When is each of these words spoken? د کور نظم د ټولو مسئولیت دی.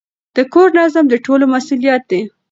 د 0.35 0.37
کور 0.53 0.69
نظم 0.79 1.05
د 1.09 1.13
ټولو 1.25 1.45
مسئولیت 1.53 2.01
دی. 2.11 2.21